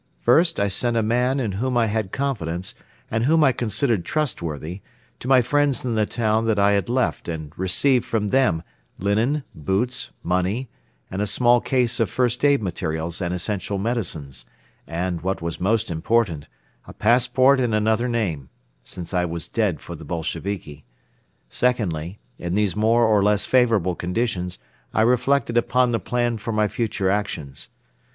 [0.19, 2.73] First, I sent a man in whom I had confidence
[3.11, 4.81] and whom I considered trustworthy
[5.19, 8.63] to my friends in the town that I had left and received from them
[8.97, 10.69] linen, boots, money
[11.11, 14.47] and a small case of first aid materials and essential medicines,
[14.87, 16.47] and, what was most important,
[16.87, 18.49] a passport in another name,
[18.83, 20.83] since I was dead for the Bolsheviki.
[21.51, 24.57] Secondly, in these more or less favorable conditions
[24.95, 27.69] I reflected upon the plan for my future actions.